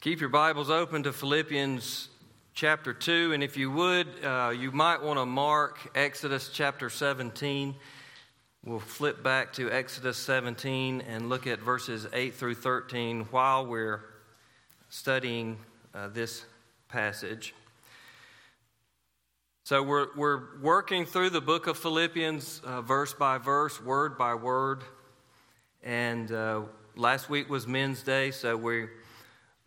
[0.00, 2.08] Keep your Bibles open to Philippians
[2.54, 7.74] chapter 2, and if you would, uh, you might want to mark Exodus chapter 17.
[8.64, 14.04] We'll flip back to Exodus 17 and look at verses 8 through 13 while we're
[14.88, 15.58] studying
[15.92, 16.44] uh, this
[16.88, 17.52] passage.
[19.64, 24.34] So, we're, we're working through the book of Philippians uh, verse by verse, word by
[24.34, 24.84] word.
[25.82, 26.60] And uh,
[26.94, 28.86] last week was Men's Day, so we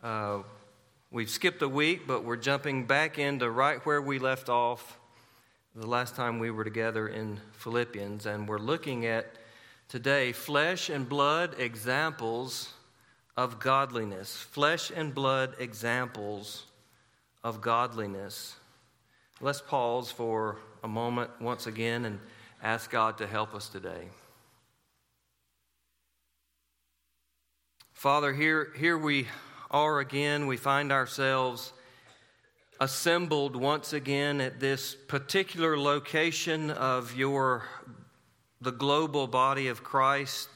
[0.04, 0.40] uh,
[1.12, 5.00] we've skipped a week, but we're jumping back into right where we left off
[5.76, 9.36] the last time we were together in Philippians, and we're looking at
[9.88, 12.74] today flesh and blood examples
[13.38, 14.36] of godliness.
[14.36, 16.66] Flesh and blood examples
[17.44, 18.56] of godliness.
[19.40, 22.20] Let's pause for a moment once again and
[22.62, 24.10] ask God to help us today.
[27.94, 29.28] Father, here, here we
[29.72, 30.46] are again.
[30.46, 31.74] We find ourselves
[32.80, 37.64] assembled once again at this particular location of your
[38.60, 40.48] the global body of Christ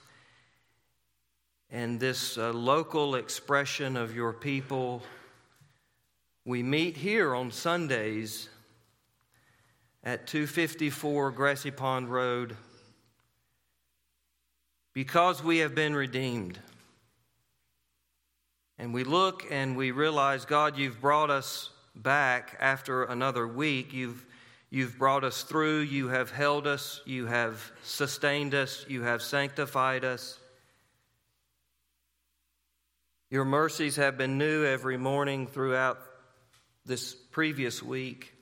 [1.71, 5.01] and this uh, local expression of your people.
[6.45, 8.49] We meet here on Sundays
[10.03, 12.55] at 254 Grassy Pond Road
[14.93, 16.59] because we have been redeemed.
[18.77, 23.93] And we look and we realize, God, you've brought us back after another week.
[23.93, 24.25] You've,
[24.69, 25.81] you've brought us through.
[25.81, 27.01] You have held us.
[27.05, 28.85] You have sustained us.
[28.89, 30.37] You have sanctified us.
[33.29, 35.99] Your mercies have been new every morning throughout
[36.85, 38.33] this previous week.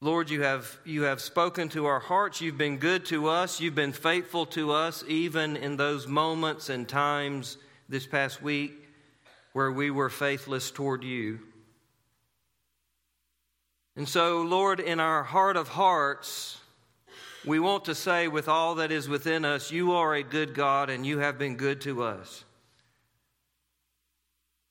[0.00, 2.40] Lord, you have, you have spoken to our hearts.
[2.40, 3.60] You've been good to us.
[3.60, 7.56] You've been faithful to us, even in those moments and times
[7.88, 8.72] this past week
[9.52, 11.40] where we were faithless toward you.
[13.96, 16.58] And so, Lord, in our heart of hearts,
[17.44, 20.90] we want to say with all that is within us, You are a good God
[20.90, 22.44] and you have been good to us.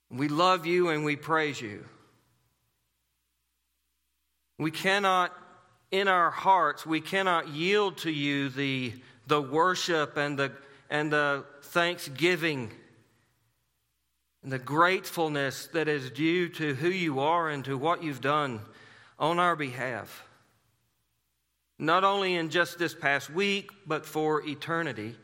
[0.10, 1.84] We love you and we praise you.
[4.58, 5.34] We cannot,
[5.92, 8.94] in our hearts, we cannot yield to you the,
[9.28, 10.52] the worship and the,
[10.90, 12.72] and the thanksgiving
[14.48, 18.62] and the gratefulness that is due to who you are and to what you've done
[19.20, 20.26] on our behalf.
[21.78, 25.18] Not only in just this past week, but for eternity.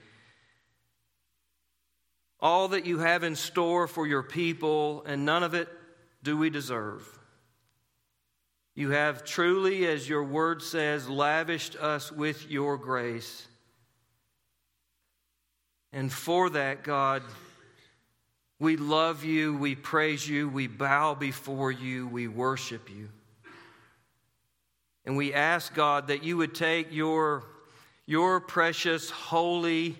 [2.41, 5.69] All that you have in store for your people, and none of it
[6.22, 7.07] do we deserve.
[8.75, 13.47] You have truly, as your word says, lavished us with your grace.
[15.94, 17.23] And for that, God,
[18.59, 23.09] we love you, we praise you, we bow before you, we worship you.
[25.05, 27.43] And we ask, God, that you would take your,
[28.05, 29.97] your precious, holy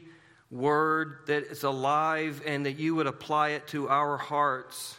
[0.50, 4.98] word that is alive and that you would apply it to our hearts.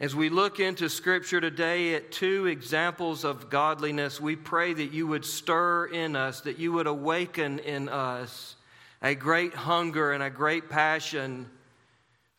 [0.00, 5.06] As we look into Scripture today at two examples of godliness, we pray that you
[5.06, 8.56] would stir in us, that you would awaken in us
[9.00, 11.48] a great hunger and a great passion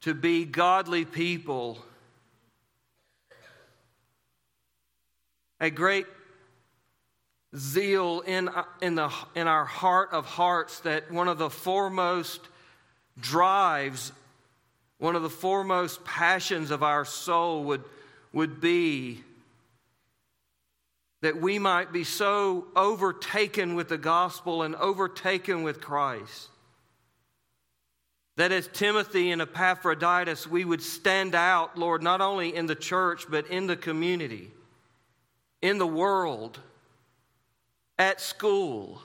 [0.07, 1.77] to be godly people.
[5.59, 6.05] A great
[7.53, 8.49] zeal in,
[8.81, 12.39] in, the, in our heart of hearts that one of the foremost
[13.19, 14.13] drives,
[14.97, 17.83] one of the foremost passions of our soul would,
[18.31, 19.25] would be
[21.19, 26.47] that we might be so overtaken with the gospel and overtaken with Christ
[28.37, 33.25] that as Timothy and Epaphroditus, we would stand out, Lord, not only in the church,
[33.29, 34.51] but in the community,
[35.61, 36.59] in the world,
[37.97, 39.01] at school,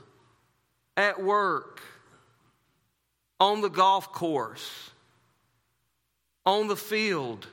[0.99, 1.81] at work,
[3.41, 4.91] on the golf course,
[6.45, 7.47] on the field.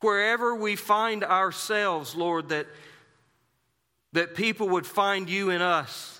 [0.00, 2.66] Wherever we find ourselves, Lord, that,
[4.14, 6.19] that people would find you in us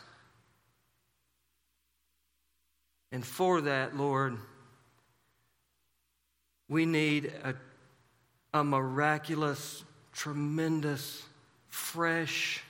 [3.13, 4.39] And for that, Lord,
[6.69, 7.55] we need a,
[8.55, 11.25] a miraculous, tremendous,
[11.69, 12.63] fresh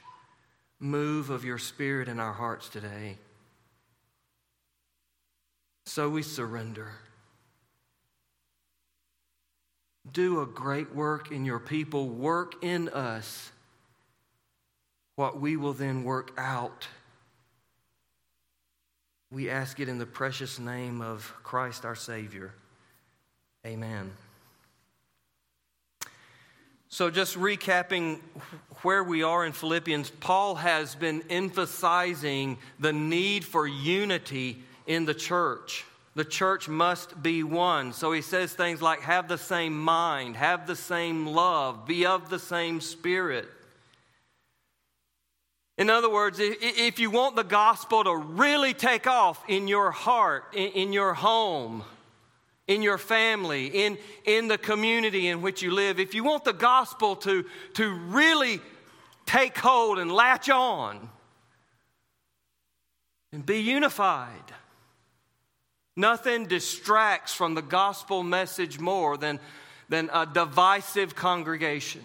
[0.78, 3.18] move of your Spirit in our hearts today.
[5.84, 6.92] So we surrender.
[10.10, 13.52] Do a great work in your people, work in us
[15.16, 16.88] what we will then work out
[19.30, 22.52] We ask it in the precious name of Christ our Savior.
[23.64, 24.10] Amen.
[26.88, 28.18] So, just recapping
[28.82, 35.14] where we are in Philippians, Paul has been emphasizing the need for unity in the
[35.14, 35.84] church.
[36.16, 37.92] The church must be one.
[37.92, 42.28] So he says things like have the same mind, have the same love, be of
[42.28, 43.48] the same spirit.
[45.80, 50.44] In other words, if you want the gospel to really take off in your heart,
[50.52, 51.84] in your home,
[52.68, 53.96] in your family, in,
[54.26, 58.60] in the community in which you live, if you want the gospel to, to really
[59.24, 61.08] take hold and latch on
[63.32, 64.52] and be unified,
[65.96, 69.40] nothing distracts from the gospel message more than,
[69.88, 72.02] than a divisive congregation.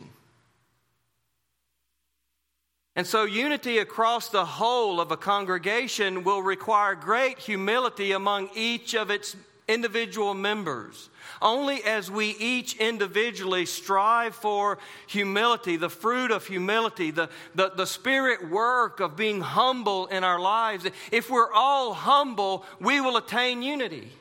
[2.95, 8.95] And so, unity across the whole of a congregation will require great humility among each
[8.95, 9.35] of its
[9.67, 11.09] individual members.
[11.41, 14.77] Only as we each individually strive for
[15.07, 20.39] humility, the fruit of humility, the, the, the spirit work of being humble in our
[20.39, 24.11] lives, if we're all humble, we will attain unity.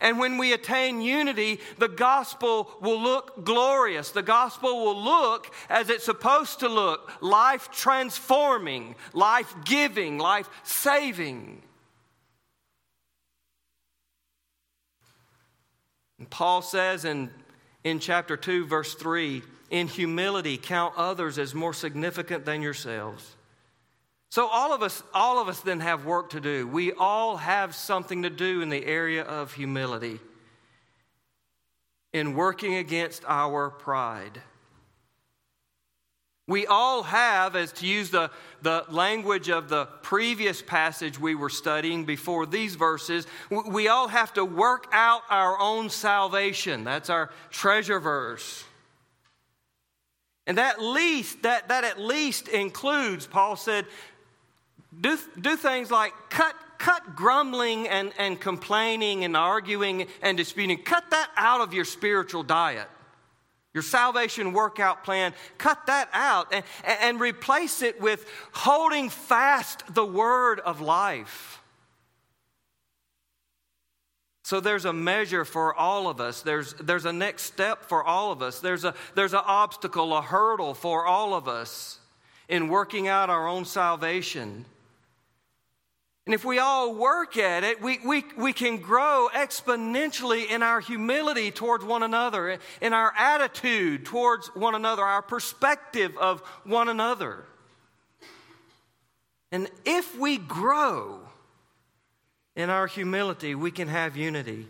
[0.00, 4.10] And when we attain unity, the gospel will look glorious.
[4.10, 11.62] The gospel will look as it's supposed to look life transforming, life giving, life saving.
[16.18, 17.30] And Paul says in,
[17.84, 23.36] in chapter 2, verse 3 in humility, count others as more significant than yourselves.
[24.30, 26.66] So all of us all of us then have work to do.
[26.66, 30.20] We all have something to do in the area of humility
[32.12, 34.40] in working against our pride.
[36.46, 38.30] We all have, as to use the,
[38.62, 44.32] the language of the previous passage we were studying before these verses, we all have
[44.32, 46.84] to work out our own salvation.
[46.84, 48.64] That's our treasure verse.
[50.46, 53.84] And that least, that, that at least includes, Paul said,
[55.00, 60.78] do, do things like cut, cut grumbling and, and complaining and arguing and disputing.
[60.78, 62.88] Cut that out of your spiritual diet.
[63.74, 70.04] Your salvation workout plan, cut that out and, and replace it with holding fast the
[70.04, 71.62] word of life.
[74.42, 76.40] So there's a measure for all of us.
[76.40, 78.60] There's, there's a next step for all of us.
[78.60, 81.98] There's, a, there's an obstacle, a hurdle for all of us
[82.48, 84.64] in working out our own salvation.
[86.28, 90.78] And if we all work at it, we, we, we can grow exponentially in our
[90.78, 97.46] humility towards one another, in our attitude towards one another, our perspective of one another.
[99.52, 101.18] And if we grow
[102.54, 104.66] in our humility, we can have unity.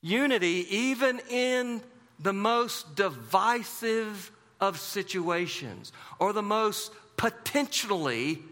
[0.00, 1.82] Unity, even in
[2.18, 8.42] the most divisive of situations or the most potentially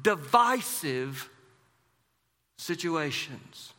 [0.00, 1.28] divisive
[2.56, 3.72] situations.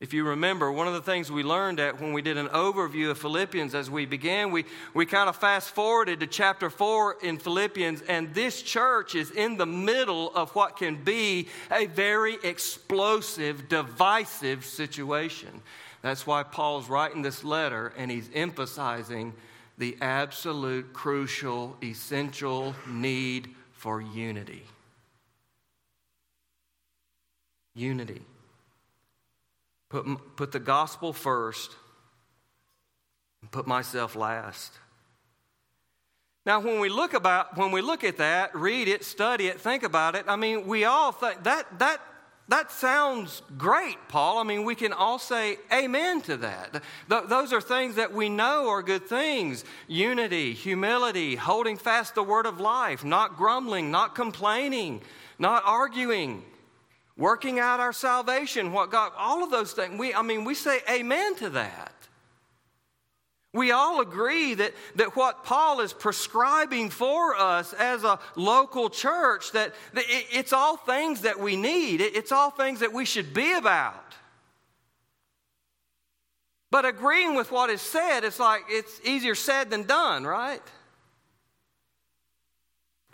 [0.00, 3.10] If you remember, one of the things we learned at when we did an overview
[3.10, 7.36] of Philippians as we began, we, we kind of fast forwarded to chapter 4 in
[7.36, 13.68] Philippians, and this church is in the middle of what can be a very explosive,
[13.68, 15.62] divisive situation.
[16.00, 19.34] That's why Paul's writing this letter and he's emphasizing
[19.78, 23.48] the absolute, crucial, essential need
[23.78, 24.64] for unity.
[27.74, 28.22] Unity.
[29.88, 30.04] Put,
[30.36, 31.70] put the gospel first
[33.40, 34.72] and put myself last.
[36.44, 39.84] Now, when we look about when we look at that, read it, study it, think
[39.84, 40.24] about it.
[40.26, 42.00] I mean, we all think that that
[42.48, 44.38] that sounds great, Paul.
[44.38, 46.82] I mean, we can all say amen to that.
[47.10, 52.22] Th- those are things that we know are good things unity, humility, holding fast the
[52.22, 55.02] word of life, not grumbling, not complaining,
[55.38, 56.42] not arguing,
[57.18, 59.98] working out our salvation, what God, all of those things.
[59.98, 61.92] We, I mean, we say amen to that.
[63.54, 69.52] We all agree that, that what Paul is prescribing for us as a local church,
[69.52, 72.00] that, it, it's all things that we need.
[72.00, 74.04] It, it's all things that we should be about.
[76.70, 80.62] But agreeing with what is said, it's like it's easier said than done, right?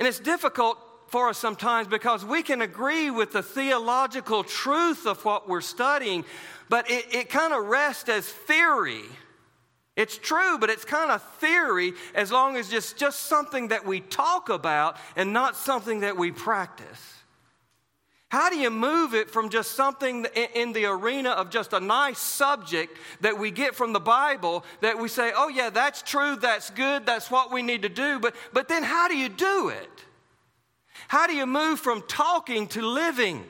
[0.00, 5.24] And it's difficult for us sometimes because we can agree with the theological truth of
[5.24, 6.24] what we're studying,
[6.68, 9.04] but it, it kind of rests as theory.
[9.96, 14.00] It's true, but it's kind of theory as long as it's just something that we
[14.00, 17.14] talk about and not something that we practice.
[18.28, 22.18] How do you move it from just something in the arena of just a nice
[22.18, 26.70] subject that we get from the Bible that we say, oh, yeah, that's true, that's
[26.70, 30.04] good, that's what we need to do, but, but then how do you do it?
[31.06, 33.44] How do you move from talking to living?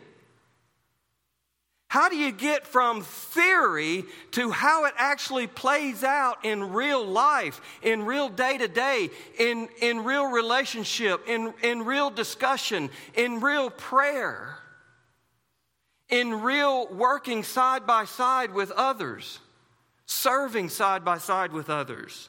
[1.88, 7.60] How do you get from theory to how it actually plays out in real life,
[7.82, 13.70] in real day to day, in in real relationship, in, in real discussion, in real
[13.70, 14.58] prayer,
[16.08, 19.38] in real working side by side with others,
[20.06, 22.28] serving side by side with others?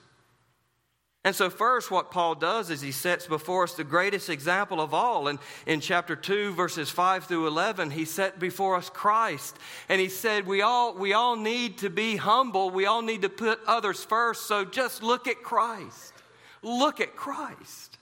[1.26, 4.94] And so, first, what Paul does is he sets before us the greatest example of
[4.94, 5.28] all.
[5.28, 9.58] And in chapter 2, verses 5 through 11, he set before us Christ.
[9.90, 12.70] And he said, we all, we all need to be humble.
[12.70, 14.46] We all need to put others first.
[14.46, 16.14] So just look at Christ.
[16.62, 17.95] Look at Christ.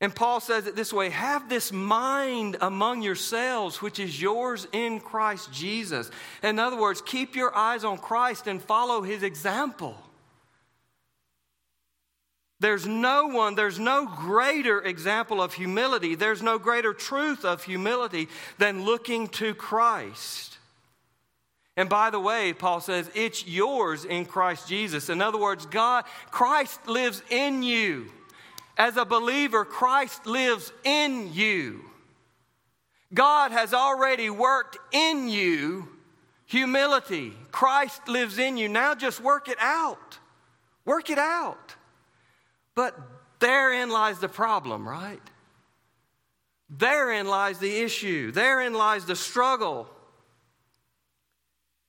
[0.00, 5.00] And Paul says it this way have this mind among yourselves, which is yours in
[5.00, 6.10] Christ Jesus.
[6.42, 9.96] In other words, keep your eyes on Christ and follow his example.
[12.60, 18.28] There's no one, there's no greater example of humility, there's no greater truth of humility
[18.58, 20.58] than looking to Christ.
[21.76, 25.08] And by the way, Paul says, it's yours in Christ Jesus.
[25.08, 28.10] In other words, God, Christ lives in you.
[28.80, 31.82] As a believer, Christ lives in you.
[33.12, 35.86] God has already worked in you
[36.46, 37.34] humility.
[37.52, 38.70] Christ lives in you.
[38.70, 40.18] Now just work it out.
[40.86, 41.76] Work it out.
[42.74, 42.98] But
[43.38, 45.20] therein lies the problem, right?
[46.70, 48.32] Therein lies the issue.
[48.32, 49.90] Therein lies the struggle.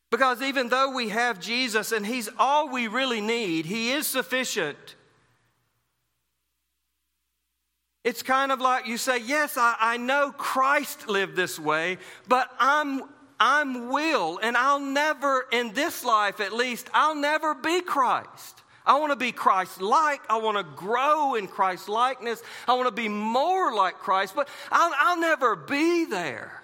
[0.09, 4.97] Because even though we have Jesus and He's all we really need, He is sufficient.
[8.03, 12.49] It's kind of like you say, Yes, I, I know Christ lived this way, but
[12.59, 13.03] I'm,
[13.39, 18.61] I'm will, and I'll never, in this life at least, I'll never be Christ.
[18.85, 20.21] I want to be Christ like.
[20.29, 22.41] I want to grow in Christ likeness.
[22.67, 26.63] I want to be more like Christ, but I'll, I'll never be there.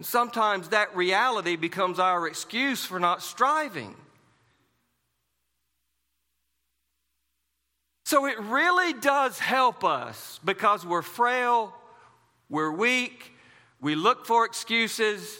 [0.00, 3.96] Sometimes that reality becomes our excuse for not striving.
[8.10, 11.72] So it really does help us because we're frail,
[12.48, 13.36] we're weak,
[13.80, 15.38] we look for excuses,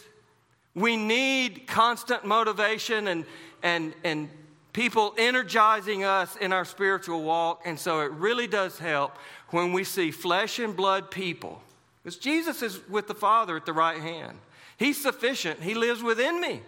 [0.77, 3.25] we need constant motivation and,
[3.65, 4.31] and, and
[4.73, 7.63] people energizing us in our spiritual walk.
[7.65, 9.17] And so it really does help
[9.49, 11.61] when we see flesh and blood people.
[12.05, 14.39] Because Jesus is with the Father at the right hand.
[14.77, 16.61] He's sufficient, He lives within me.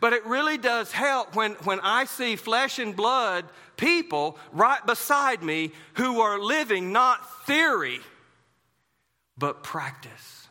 [0.00, 3.46] But it really does help when, when I see flesh and blood
[3.76, 8.00] people right beside me who are living not theory,
[9.36, 10.48] but practice.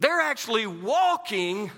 [0.00, 1.70] They're actually walking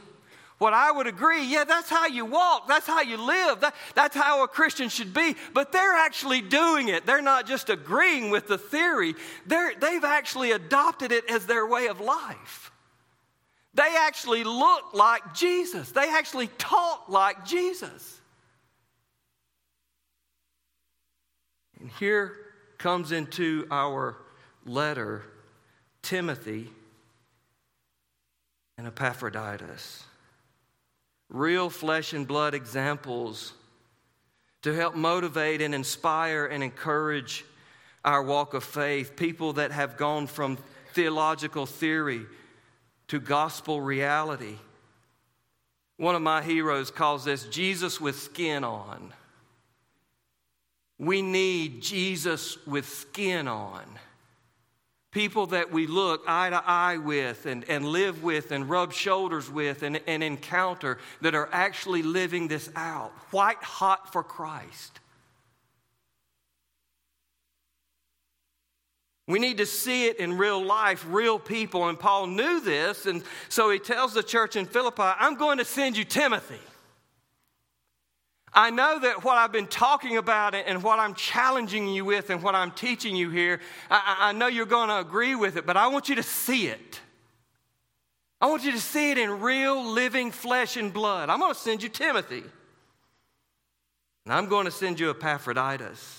[0.58, 4.16] what I would agree, yeah, that's how you walk, that's how you live, that, that's
[4.16, 5.36] how a Christian should be.
[5.54, 7.06] But they're actually doing it.
[7.06, 9.14] They're not just agreeing with the theory,
[9.46, 12.67] they're, they've actually adopted it as their way of life.
[13.74, 18.20] They actually look like Jesus, they actually talk like Jesus.
[21.80, 22.36] And here
[22.78, 24.16] comes into our
[24.66, 25.22] letter
[26.02, 26.70] Timothy
[28.76, 30.04] and Epaphroditus.
[31.28, 33.52] Real flesh and blood examples
[34.62, 37.44] to help motivate and inspire and encourage
[38.04, 39.14] our walk of faith.
[39.16, 40.58] People that have gone from
[40.94, 42.22] theological theory
[43.08, 44.56] to gospel reality.
[45.96, 49.12] One of my heroes calls this Jesus with skin on.
[50.98, 53.84] We need Jesus with skin on.
[55.10, 59.50] People that we look eye to eye with and, and live with and rub shoulders
[59.50, 65.00] with and, and encounter that are actually living this out, white hot for Christ.
[69.28, 71.88] We need to see it in real life, real people.
[71.88, 75.66] And Paul knew this, and so he tells the church in Philippi, I'm going to
[75.66, 76.58] send you Timothy.
[78.54, 82.42] I know that what I've been talking about and what I'm challenging you with and
[82.42, 85.76] what I'm teaching you here, I, I know you're going to agree with it, but
[85.76, 86.98] I want you to see it.
[88.40, 91.28] I want you to see it in real, living flesh and blood.
[91.28, 92.44] I'm going to send you Timothy.
[94.24, 96.17] And I'm going to send you Epaphroditus.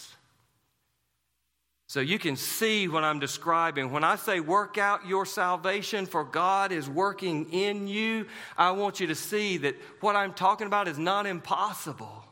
[1.89, 3.89] So you can see what I'm describing.
[3.91, 9.00] When I say work out your salvation, for God is working in you, I want
[9.00, 12.25] you to see that what I'm talking about is not impossible.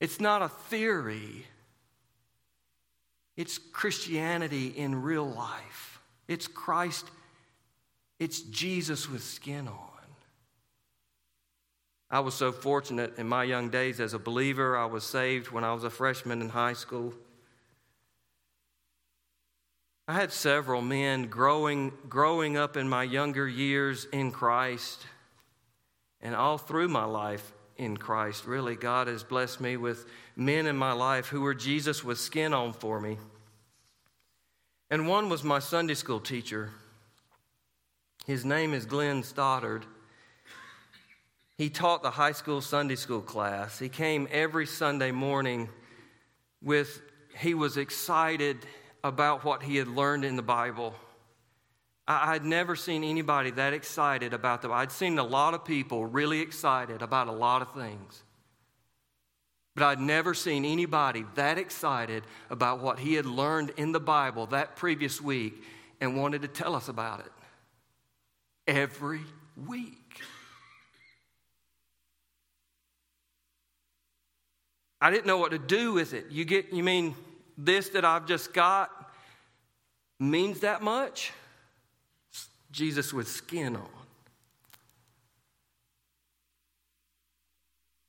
[0.00, 1.44] It's not a theory,
[3.36, 6.00] It's Christianity in real life.
[6.26, 7.10] It's Christ,
[8.18, 9.76] it's Jesus with skin on.
[12.10, 14.78] I was so fortunate in my young days as a believer.
[14.78, 17.12] I was saved when I was a freshman in high school.
[20.06, 25.06] I had several men growing, growing up in my younger years in Christ,
[26.20, 28.46] and all through my life in Christ.
[28.46, 30.04] Really, God has blessed me with
[30.36, 33.16] men in my life who were Jesus with skin on for me.
[34.90, 36.70] And one was my Sunday school teacher.
[38.26, 39.86] His name is Glenn Stoddard.
[41.56, 43.78] He taught the high school Sunday school class.
[43.78, 45.70] He came every Sunday morning
[46.62, 47.00] with,
[47.38, 48.58] he was excited
[49.04, 50.94] about what he had learned in the Bible.
[52.08, 54.72] I, had never seen anybody that excited about them.
[54.72, 58.22] I'd seen a lot of people really excited about a lot of things.
[59.74, 64.46] But I'd never seen anybody that excited about what he had learned in the Bible
[64.46, 65.62] that previous week
[66.00, 67.32] and wanted to tell us about it
[68.66, 69.20] every
[69.66, 70.20] week.
[75.00, 76.30] I didn't know what to do with it.
[76.30, 77.14] You get you mean
[77.56, 78.90] this that I've just got
[80.18, 81.32] means that much?
[82.70, 83.88] Jesus with skin on.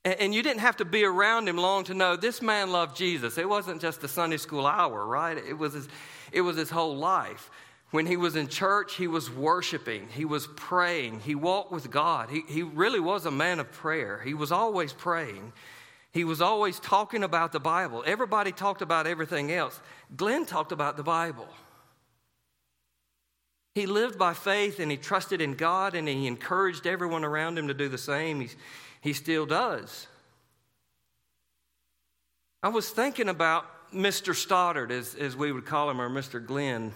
[0.04, 3.38] And you didn't have to be around him long to know this man loved Jesus.
[3.38, 5.36] It wasn't just the Sunday school hour, right?
[5.36, 5.88] It was his,
[6.30, 7.50] it was his whole life.
[7.90, 12.30] When he was in church, he was worshiping, he was praying, he walked with God.
[12.30, 14.20] He, he really was a man of prayer.
[14.24, 15.52] He was always praying.
[16.16, 18.02] He was always talking about the Bible.
[18.06, 19.78] Everybody talked about everything else.
[20.16, 21.46] Glenn talked about the Bible.
[23.74, 27.68] He lived by faith and he trusted in God and he encouraged everyone around him
[27.68, 28.40] to do the same.
[28.40, 28.56] He's,
[29.02, 30.06] he still does.
[32.62, 34.34] I was thinking about Mr.
[34.34, 36.42] Stoddard, as, as we would call him, or Mr.
[36.42, 36.94] Glenn.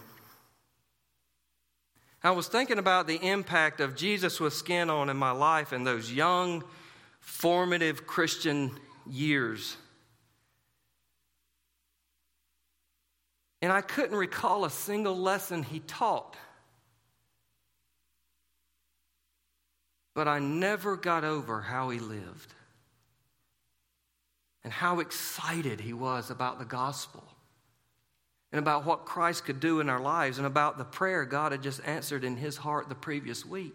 [2.24, 5.86] I was thinking about the impact of Jesus with skin on in my life and
[5.86, 6.64] those young,
[7.20, 8.70] formative Christian
[9.10, 9.76] years.
[13.62, 16.36] And I couldn't recall a single lesson he taught.
[20.14, 22.52] But I never got over how he lived
[24.64, 27.24] and how excited he was about the gospel
[28.52, 31.62] and about what Christ could do in our lives and about the prayer God had
[31.62, 33.74] just answered in his heart the previous week.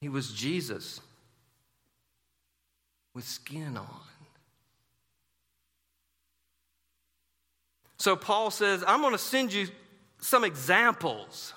[0.00, 1.00] He was Jesus
[3.18, 4.00] with skin on.
[7.96, 9.66] So Paul says, I'm going to send you
[10.20, 11.52] some examples.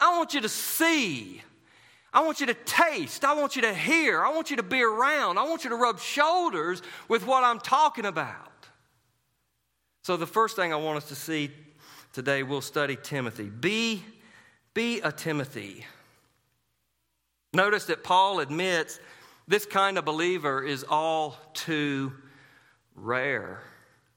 [0.00, 1.40] I want you to see.
[2.12, 3.24] I want you to taste.
[3.24, 4.24] I want you to hear.
[4.24, 5.38] I want you to be around.
[5.38, 8.66] I want you to rub shoulders with what I'm talking about.
[10.02, 11.52] So, the first thing I want us to see
[12.12, 13.50] today, we'll study Timothy.
[13.50, 14.02] Be,
[14.74, 15.86] be a Timothy.
[17.52, 18.98] Notice that Paul admits
[19.48, 22.12] this kind of believer is all too
[22.94, 23.62] rare.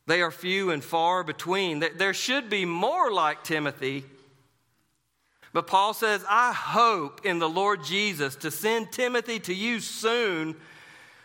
[0.07, 1.83] They are few and far between.
[1.97, 4.05] There should be more like Timothy.
[5.53, 10.55] But Paul says, I hope in the Lord Jesus to send Timothy to you soon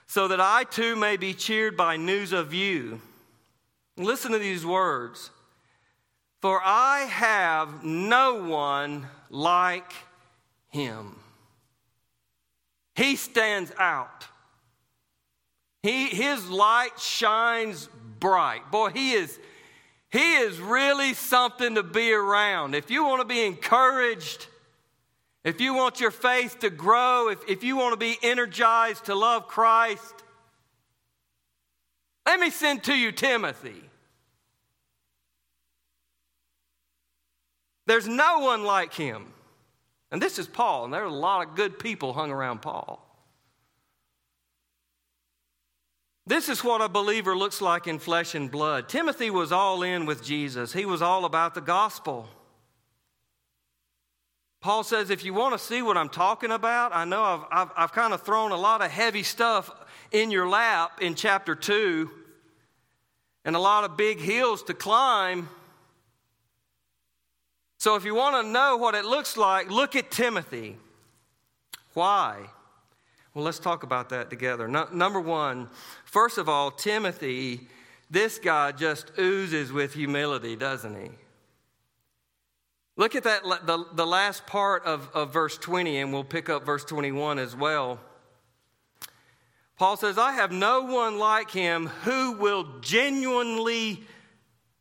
[0.07, 3.01] so that I too may be cheered by news of you.
[3.97, 5.31] Listen to these words
[6.41, 9.93] For I have no one like
[10.69, 11.17] him.
[12.95, 14.27] He stands out.
[15.83, 18.71] He, his light shines bright.
[18.71, 19.39] Boy, he is,
[20.11, 22.75] he is really something to be around.
[22.75, 24.47] If you want to be encouraged,
[25.43, 29.15] if you want your faith to grow, if, if you want to be energized to
[29.15, 30.15] love Christ,
[32.25, 33.83] let me send to you Timothy.
[37.87, 39.34] There's no one like him.
[40.15, 43.05] And this is Paul, and there are a lot of good people hung around Paul.
[46.25, 48.89] This is what a believer looks like in flesh and blood.
[48.89, 52.29] Timothy was all in with Jesus, he was all about the gospel.
[54.61, 57.73] Paul says, if you want to see what I'm talking about, I know I've, I've,
[57.77, 59.69] I've kind of thrown a lot of heavy stuff
[60.13, 62.09] in your lap in chapter 2
[63.45, 65.49] and a lot of big hills to climb.
[67.85, 70.79] So, if you want to know what it looks like, look at Timothy.
[71.93, 72.47] Why?
[73.35, 74.67] Well, let's talk about that together.
[74.67, 75.69] No, number one,
[76.07, 77.69] first of all, Timothy,
[78.09, 81.11] this guy just oozes with humility, doesn't he?
[82.97, 86.65] Look at that, the, the last part of, of verse 20, and we'll pick up
[86.65, 88.01] verse 21 as well.
[89.77, 94.05] Paul says, I have no one like him who will genuinely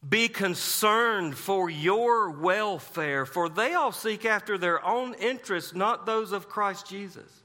[0.07, 6.31] be concerned for your welfare, for they all seek after their own interests, not those
[6.31, 7.43] of Christ Jesus.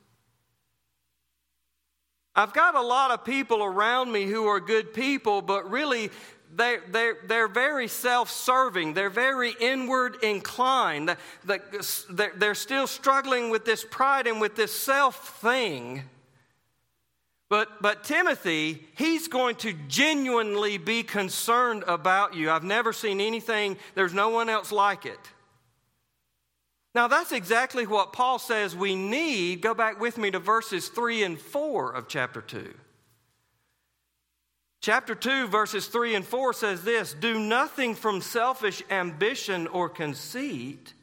[2.35, 6.11] I've got a lot of people around me who are good people, but really
[6.55, 8.95] they're, they're, they're very self serving.
[8.95, 11.17] They're very inward inclined.
[11.45, 16.05] They're still struggling with this pride and with this self thing.
[17.49, 22.51] But, but Timothy, he's going to genuinely be concerned about you.
[22.51, 25.19] I've never seen anything, there's no one else like it.
[26.95, 29.61] Now, that's exactly what Paul says we need.
[29.61, 32.75] Go back with me to verses 3 and 4 of chapter 2.
[34.81, 40.95] Chapter 2, verses 3 and 4 says this Do nothing from selfish ambition or conceit,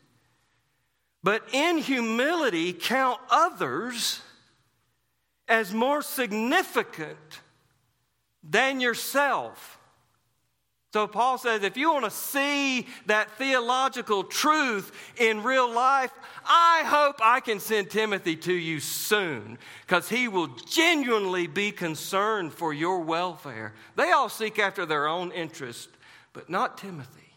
[1.24, 4.22] but in humility count others
[5.48, 7.42] as more significant
[8.44, 9.80] than yourself.
[10.94, 16.12] So, Paul says if you want to see that theological truth in real life,
[16.46, 22.54] I hope I can send Timothy to you soon because he will genuinely be concerned
[22.54, 23.74] for your welfare.
[23.98, 25.90] They all seek after their own interest,
[26.32, 27.34] but not Timothy.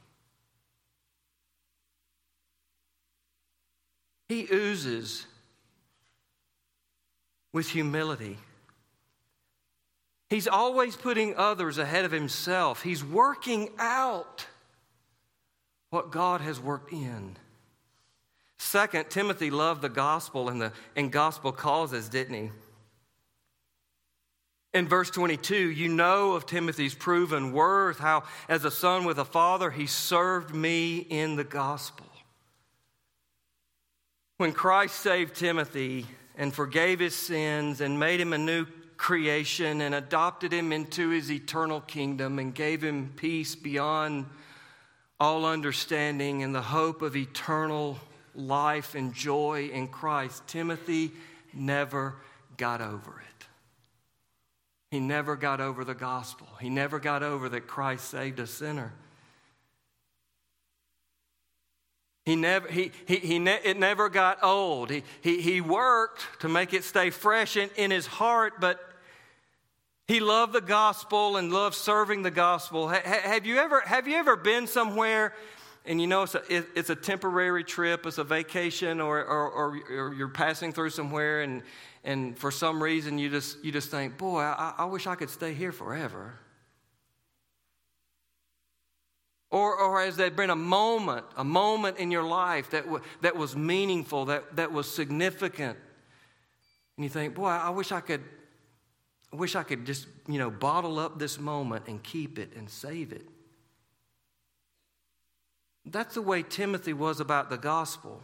[4.29, 5.27] He oozes
[7.53, 8.39] with humility.
[10.29, 12.83] He's always putting others ahead of himself.
[12.83, 14.47] He's working out
[15.91, 17.37] what God has worked in.
[18.59, 22.51] Second, Timothy loved the gospel and, the, and gospel causes, didn't he?
[24.75, 29.25] In verse 22, you know of Timothy's proven worth, how as a son with a
[29.25, 32.07] father, he served me in the gospel.
[34.37, 36.07] When Christ saved Timothy,
[36.39, 38.65] and forgave his sins and made him a new
[38.97, 44.25] creation and adopted him into his eternal kingdom and gave him peace beyond
[45.21, 47.99] all understanding and the hope of eternal
[48.35, 50.47] life and joy in Christ.
[50.47, 51.11] Timothy
[51.53, 52.15] never
[52.57, 53.47] got over it.
[54.91, 56.49] He never got over the gospel.
[56.61, 58.93] He never got over that Christ saved a sinner.
[62.29, 64.91] He never, he, he, he ne- it never got old.
[64.91, 68.79] He, he, he worked to make it stay fresh in, in his heart, but
[70.07, 72.91] he loved the gospel and loved serving the gospel.
[72.91, 75.33] Ha, have, you ever, have you ever been somewhere
[75.87, 79.51] and you know it's a, it, it's a temporary trip, it's a vacation, or, or,
[79.51, 81.63] or, or, you're passing through somewhere and,
[82.05, 85.31] and for some reason you just, you just think, boy, I, I wish I could
[85.31, 86.35] stay here forever.
[89.51, 93.35] Or, or has there been a moment, a moment in your life that, w- that
[93.35, 95.79] was meaningful, that, that was significant?
[96.97, 98.23] And you think, boy, I wish I could,
[99.33, 102.69] I wish I could just, you know, bottle up this moment and keep it and
[102.69, 103.27] save it.
[105.87, 108.21] That's the way Timothy was about the gospel.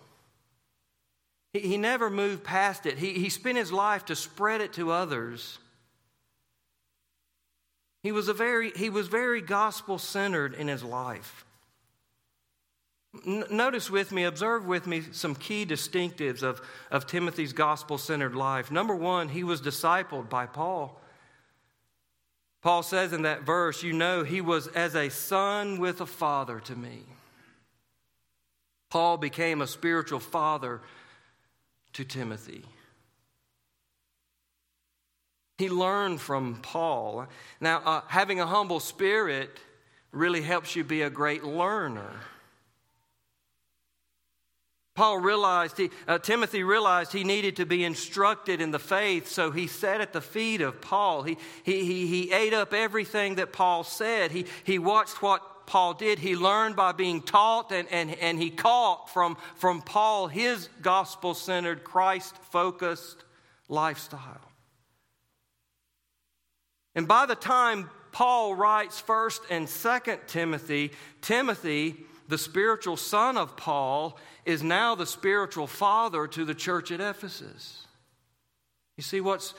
[1.54, 2.98] He, he never moved past it.
[2.98, 5.58] He, he spent his life to spread it to others.
[8.04, 11.46] He was, a very, he was very gospel centered in his life.
[13.26, 18.34] N- notice with me, observe with me some key distinctives of, of Timothy's gospel centered
[18.36, 18.70] life.
[18.70, 21.00] Number one, he was discipled by Paul.
[22.60, 26.60] Paul says in that verse, You know, he was as a son with a father
[26.60, 27.04] to me.
[28.90, 30.82] Paul became a spiritual father
[31.94, 32.66] to Timothy.
[35.58, 37.26] He learned from Paul.
[37.60, 39.50] Now, uh, having a humble spirit
[40.10, 42.10] really helps you be a great learner.
[44.94, 49.50] Paul realized, he, uh, Timothy realized he needed to be instructed in the faith, so
[49.50, 51.24] he sat at the feet of Paul.
[51.24, 54.30] He, he, he, he ate up everything that Paul said.
[54.30, 56.20] He, he watched what Paul did.
[56.20, 61.34] He learned by being taught, and, and, and he caught from, from Paul his gospel
[61.34, 63.24] centered, Christ focused
[63.68, 64.43] lifestyle.
[66.94, 71.96] And by the time Paul writes 1st and 2nd Timothy, Timothy,
[72.28, 77.86] the spiritual son of Paul, is now the spiritual father to the church at Ephesus.
[78.96, 79.54] You see what's,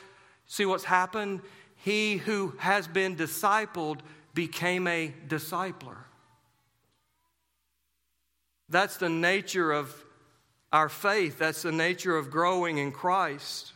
[0.45, 1.41] see what's happened?
[1.78, 4.00] He who has been discipled
[4.34, 5.98] became a discipler.
[8.69, 9.93] That's the nature of
[10.71, 11.38] our faith.
[11.38, 13.74] That's the nature of growing in Christ.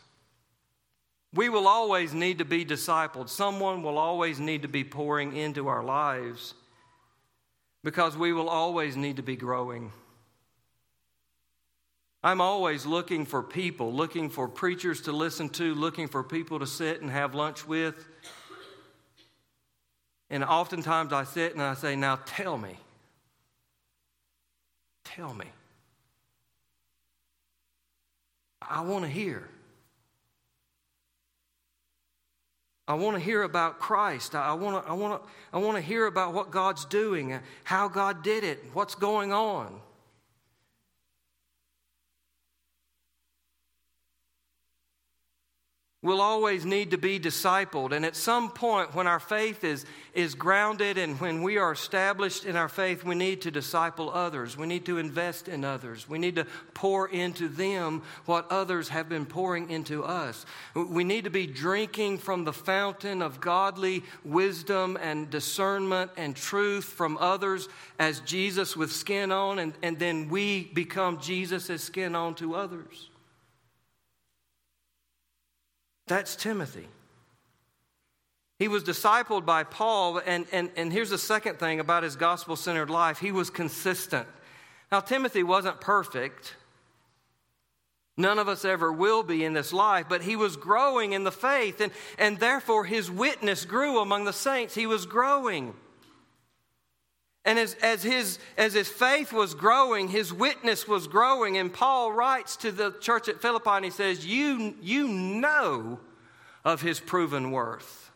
[1.32, 3.28] We will always need to be discipled.
[3.28, 6.54] Someone will always need to be pouring into our lives
[7.84, 9.92] because we will always need to be growing.
[12.22, 16.66] I'm always looking for people, looking for preachers to listen to, looking for people to
[16.66, 18.06] sit and have lunch with.
[20.28, 22.76] And oftentimes I sit and I say, Now tell me.
[25.04, 25.46] Tell me.
[28.60, 29.48] I want to hear.
[32.90, 34.34] I want to hear about Christ.
[34.34, 37.86] I want to, I, want to, I want to hear about what God's doing, how
[37.86, 39.80] God did it, what's going on.
[46.02, 47.92] We'll always need to be discipled.
[47.92, 49.84] And at some point, when our faith is,
[50.14, 54.56] is grounded and when we are established in our faith, we need to disciple others.
[54.56, 56.08] We need to invest in others.
[56.08, 60.46] We need to pour into them what others have been pouring into us.
[60.74, 66.84] We need to be drinking from the fountain of godly wisdom and discernment and truth
[66.86, 72.36] from others as Jesus with skin on, and, and then we become Jesus skin on
[72.36, 73.09] to others.
[76.10, 76.88] That's Timothy.
[78.58, 82.56] He was discipled by Paul, and, and, and here's the second thing about his gospel
[82.56, 84.26] centered life he was consistent.
[84.90, 86.56] Now, Timothy wasn't perfect.
[88.16, 91.30] None of us ever will be in this life, but he was growing in the
[91.30, 94.74] faith, and, and therefore his witness grew among the saints.
[94.74, 95.74] He was growing.
[97.50, 101.56] And as, as, his, as his faith was growing, his witness was growing.
[101.58, 105.98] And Paul writes to the church at Philippi and he says, You, you know
[106.64, 108.12] of his proven worth.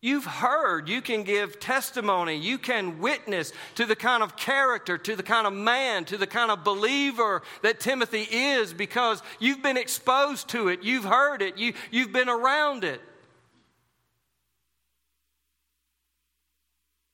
[0.00, 5.16] You've heard, you can give testimony, you can witness to the kind of character, to
[5.16, 9.76] the kind of man, to the kind of believer that Timothy is because you've been
[9.76, 13.00] exposed to it, you've heard it, you, you've been around it.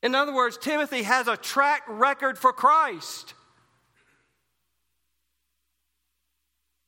[0.03, 3.35] In other words, Timothy has a track record for Christ.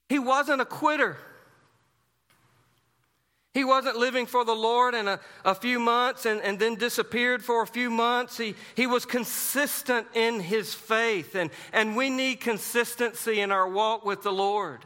[0.08, 1.16] He wasn't a quitter.
[3.54, 7.42] He wasn't living for the Lord in a, a few months and, and then disappeared
[7.44, 8.36] for a few months.
[8.36, 14.04] He, he was consistent in his faith, and, and we need consistency in our walk
[14.04, 14.84] with the Lord.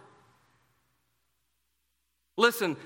[2.38, 2.76] Listen,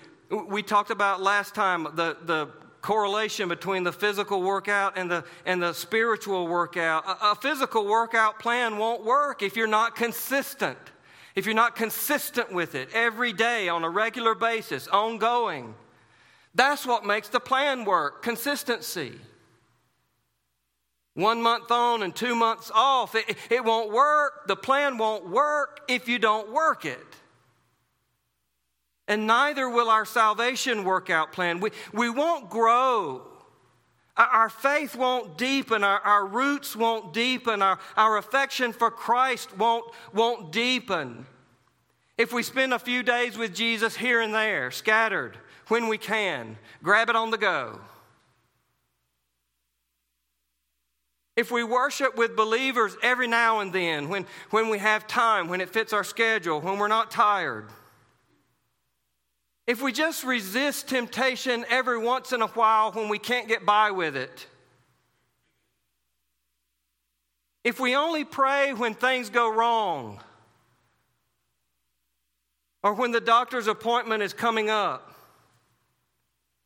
[0.48, 2.48] we talked about last time the, the
[2.86, 7.04] correlation between the physical workout and the, and the spiritual workout.
[7.04, 10.78] A, a physical workout plan won't work if you're not consistent.
[11.34, 15.74] If you're not consistent with it every day on a regular basis, ongoing,
[16.54, 19.14] that's what makes the plan work consistency.
[21.14, 24.46] One month on and two months off, it, it won't work.
[24.46, 27.15] The plan won't work if you don't work it
[29.08, 31.60] and neither will our salvation workout plan.
[31.60, 33.22] We, we won't grow.
[34.16, 39.84] Our faith won't deepen, our, our roots won't deepen, our, our affection for Christ won't,
[40.14, 41.26] won't deepen.
[42.16, 45.36] If we spend a few days with Jesus here and there, scattered
[45.68, 47.78] when we can, grab it on the go.
[51.36, 55.60] If we worship with believers every now and then, when, when we have time, when
[55.60, 57.66] it fits our schedule, when we're not tired,
[59.66, 63.90] if we just resist temptation every once in a while when we can't get by
[63.90, 64.46] with it,
[67.64, 70.20] if we only pray when things go wrong,
[72.84, 75.12] or when the doctor's appointment is coming up,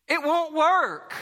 [0.07, 1.15] it won't work.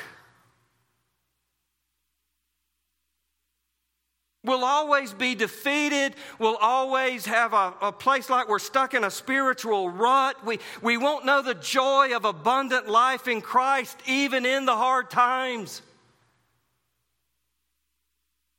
[4.49, 6.15] We'll always be defeated.
[6.39, 10.43] We'll always have a, a, place like we're stuck in a spiritual rut.
[10.43, 15.11] We, we won't know the joy of abundant life in Christ, even in the hard
[15.11, 15.83] times.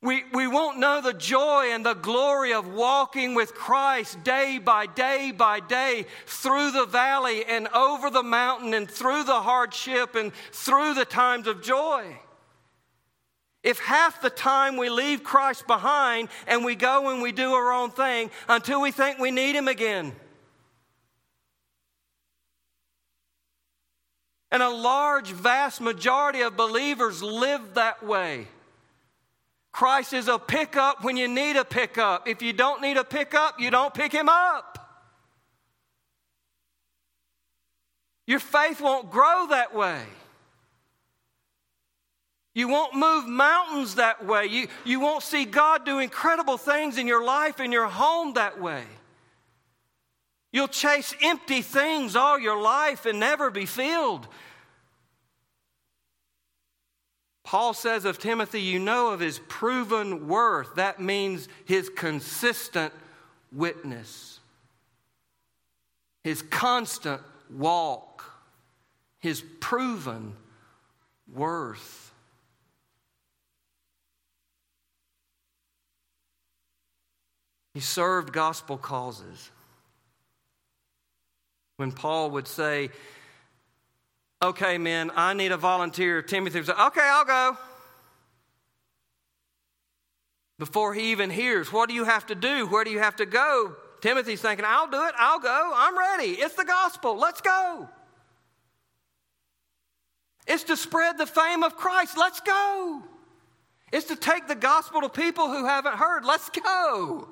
[0.00, 4.86] We, we won't know the joy and the glory of walking with Christ day by
[4.86, 10.32] day by day through the valley and over the mountain and through the hardship and
[10.52, 12.16] through the times of joy.
[13.62, 17.72] If half the time we leave Christ behind and we go and we do our
[17.72, 20.12] own thing until we think we need Him again.
[24.50, 28.48] And a large, vast majority of believers live that way.
[29.72, 32.26] Christ is a pickup when you need a pickup.
[32.26, 34.78] If you don't need a pickup, you don't pick Him up.
[38.26, 40.02] Your faith won't grow that way.
[42.52, 44.46] You won't move mountains that way.
[44.46, 48.60] You, you won't see God do incredible things in your life and your home that
[48.60, 48.84] way.
[50.52, 54.26] You'll chase empty things all your life and never be filled.
[57.44, 60.74] Paul says of Timothy, you know of his proven worth.
[60.74, 62.92] That means his consistent
[63.52, 64.40] witness.
[66.22, 68.24] his constant walk,
[69.18, 70.36] his proven
[71.32, 71.99] worth.
[77.74, 79.50] He served gospel causes.
[81.76, 82.90] When Paul would say,
[84.42, 87.56] Okay, men, I need a volunteer, Timothy would say, Okay, I'll go.
[90.58, 92.66] Before he even hears, What do you have to do?
[92.66, 93.76] Where do you have to go?
[94.00, 95.14] Timothy's thinking, I'll do it.
[95.18, 95.72] I'll go.
[95.74, 96.32] I'm ready.
[96.32, 97.18] It's the gospel.
[97.18, 97.88] Let's go.
[100.46, 102.16] It's to spread the fame of Christ.
[102.16, 103.02] Let's go.
[103.92, 106.24] It's to take the gospel to people who haven't heard.
[106.24, 107.28] Let's go.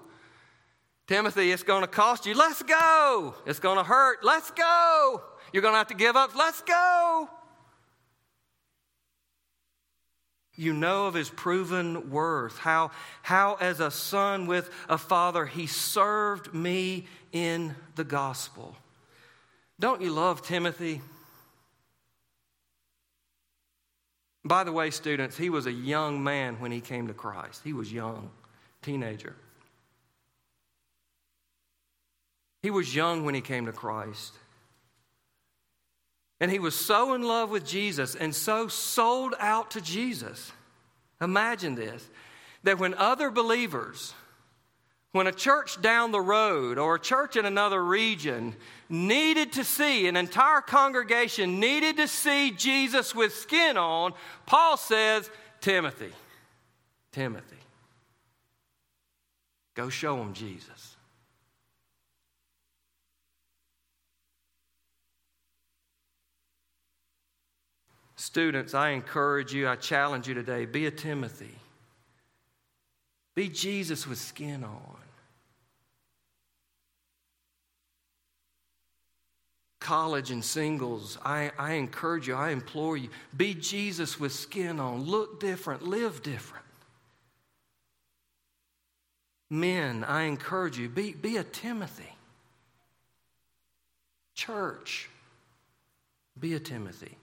[1.08, 2.34] Timothy, it's going to cost you.
[2.34, 3.34] Let's go.
[3.46, 4.22] It's going to hurt.
[4.22, 5.22] Let's go.
[5.52, 6.36] You're going to have to give up.
[6.36, 7.30] Let's go.
[10.54, 12.90] You know of his proven worth, how,
[13.22, 18.76] how as a son with a father, he served me in the gospel.
[19.80, 21.00] Don't you love Timothy?
[24.44, 27.62] By the way, students, he was a young man when he came to Christ.
[27.64, 28.28] He was young,
[28.82, 29.36] teenager.
[32.62, 34.34] He was young when he came to Christ.
[36.40, 40.52] And he was so in love with Jesus and so sold out to Jesus.
[41.20, 42.08] Imagine this
[42.64, 44.14] that when other believers,
[45.12, 48.54] when a church down the road or a church in another region
[48.88, 54.12] needed to see, an entire congregation needed to see Jesus with skin on,
[54.44, 56.12] Paul says, Timothy,
[57.12, 57.56] Timothy,
[59.74, 60.97] go show them Jesus.
[68.38, 71.56] Students, I encourage you, I challenge you today be a Timothy.
[73.34, 74.96] Be Jesus with skin on.
[79.80, 85.02] College and singles, I, I encourage you, I implore you, be Jesus with skin on.
[85.02, 86.64] Look different, live different.
[89.50, 92.14] Men, I encourage you, be, be a Timothy.
[94.36, 95.10] Church,
[96.38, 97.17] be a Timothy.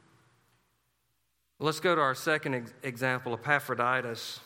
[1.60, 4.40] Let's go to our second ex- example, Epaphroditus.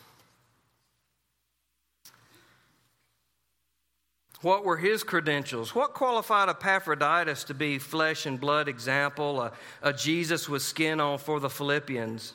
[4.42, 5.74] What were his credentials?
[5.74, 11.18] What qualified Epaphroditus to be flesh and blood example, a, a Jesus with skin on
[11.18, 12.32] for the Philippians?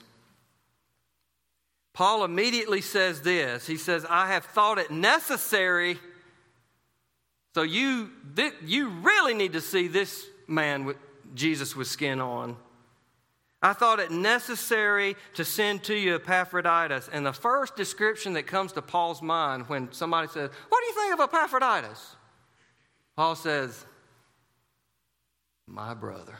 [1.93, 3.65] Paul immediately says this.
[3.65, 5.97] He says, I have thought it necessary.
[7.55, 8.11] So you,
[8.63, 10.97] you really need to see this man with
[11.33, 12.57] Jesus with skin on.
[13.61, 17.09] I thought it necessary to send to you Epaphroditus.
[17.11, 20.93] And the first description that comes to Paul's mind when somebody says, What do you
[20.93, 22.15] think of Epaphroditus?
[23.15, 23.85] Paul says,
[25.67, 26.37] My brother.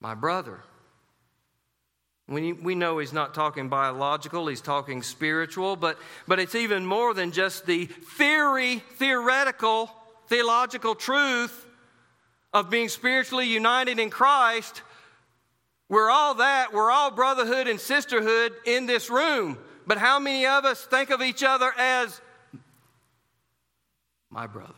[0.00, 0.60] My brother.
[2.28, 7.14] We, we know he's not talking biological, he's talking spiritual, but, but it's even more
[7.14, 9.90] than just the theory, theoretical,
[10.26, 11.66] theological truth
[12.52, 14.82] of being spiritually united in Christ.
[15.88, 16.72] We're all that.
[16.72, 19.58] We're all brotherhood and sisterhood in this room.
[19.86, 22.20] But how many of us think of each other as
[24.30, 24.74] my brother?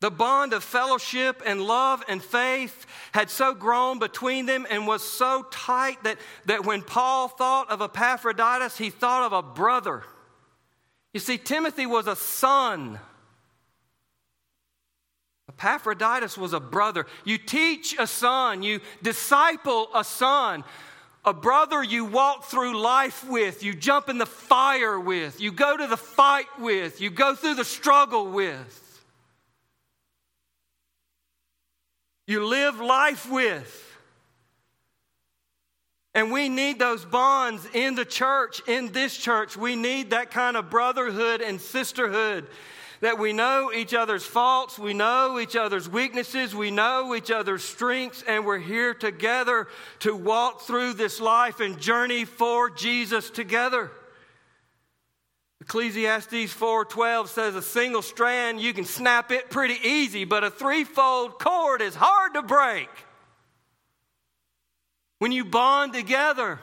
[0.00, 5.02] The bond of fellowship and love and faith had so grown between them and was
[5.02, 10.02] so tight that, that when Paul thought of Epaphroditus, he thought of a brother.
[11.14, 12.98] You see, Timothy was a son.
[15.48, 17.06] Epaphroditus was a brother.
[17.24, 20.64] You teach a son, you disciple a son.
[21.24, 25.74] A brother you walk through life with, you jump in the fire with, you go
[25.76, 28.80] to the fight with, you go through the struggle with.
[32.26, 33.93] You live life with.
[36.14, 39.56] And we need those bonds in the church, in this church.
[39.56, 42.46] We need that kind of brotherhood and sisterhood
[43.00, 47.62] that we know each other's faults, we know each other's weaknesses, we know each other's
[47.62, 49.68] strengths, and we're here together
[49.98, 53.90] to walk through this life and journey for Jesus together.
[55.60, 61.38] Ecclesiastes 4:12 says a single strand you can snap it pretty easy, but a threefold
[61.38, 62.88] cord is hard to break
[65.24, 66.60] when you bond together,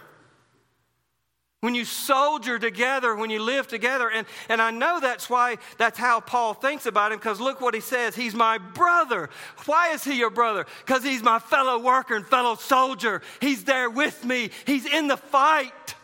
[1.62, 4.08] when you soldier together, when you live together.
[4.08, 7.74] And, and I know that's why that's how Paul thinks about him, because look what
[7.74, 8.14] he says.
[8.14, 9.32] He's my brother.
[9.66, 10.68] Why is he your brother?
[10.86, 13.24] Because he's my fellow worker and fellow soldier.
[13.40, 15.96] He's there with me, he's in the fight.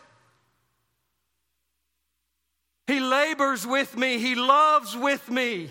[2.88, 5.70] He labors with me, He loves with me.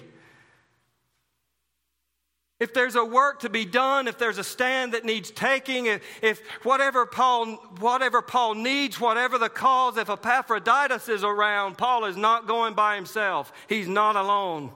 [2.59, 6.02] If there's a work to be done, if there's a stand that needs taking, if,
[6.22, 12.16] if, whatever, Paul, whatever Paul needs, whatever the cause, if Epaphroditus is around, Paul is
[12.16, 13.52] not going by himself.
[13.68, 14.70] He's not alone.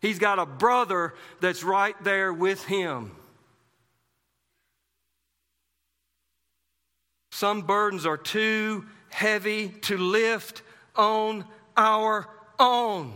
[0.00, 3.12] He's got a brother that's right there with him.
[7.30, 10.62] Some burdens are too heavy to lift
[10.96, 11.44] on
[11.76, 13.14] our own.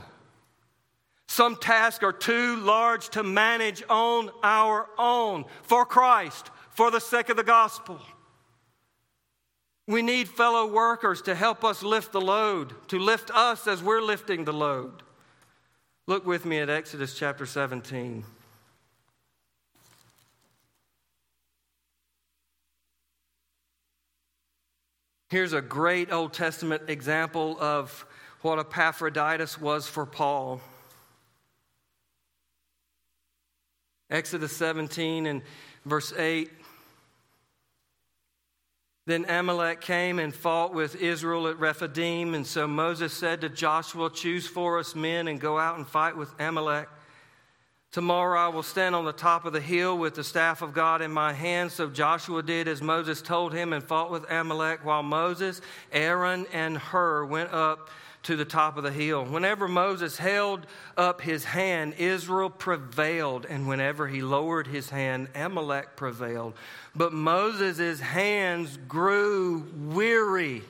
[1.39, 7.29] Some tasks are too large to manage on our own for Christ, for the sake
[7.29, 8.01] of the gospel.
[9.87, 14.01] We need fellow workers to help us lift the load, to lift us as we're
[14.01, 15.05] lifting the load.
[16.09, 18.25] Look with me at Exodus chapter 17.
[25.31, 28.05] Here's a great Old Testament example of
[28.43, 30.61] what Epaphroditus was for Paul.
[34.11, 35.43] Exodus 17 and
[35.85, 36.51] verse 8.
[39.07, 42.35] Then Amalek came and fought with Israel at Rephidim.
[42.35, 46.17] And so Moses said to Joshua, Choose for us men and go out and fight
[46.17, 46.89] with Amalek.
[47.91, 51.01] Tomorrow I will stand on the top of the hill with the staff of God
[51.01, 51.73] in my hand.
[51.73, 56.77] So Joshua did as Moses told him and fought with Amalek, while Moses, Aaron, and
[56.77, 57.89] Hur went up
[58.25, 59.25] to the top of the hill.
[59.25, 60.67] Whenever Moses held
[60.97, 66.55] up his hand, Israel prevailed, and whenever he lowered his hand, Amalek prevailed.
[66.95, 70.63] But Moses' hands grew weary.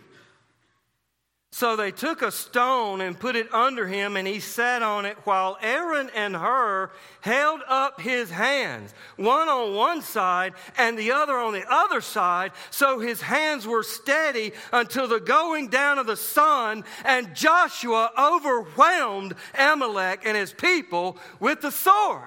[1.59, 5.17] So they took a stone and put it under him, and he sat on it
[5.25, 11.37] while Aaron and Hur held up his hands, one on one side and the other
[11.37, 16.17] on the other side, so his hands were steady until the going down of the
[16.17, 22.23] sun, and Joshua overwhelmed Amalek and his people with the sword.